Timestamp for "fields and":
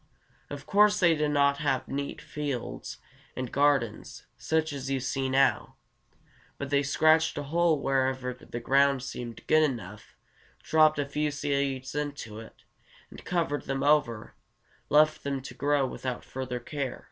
2.23-3.51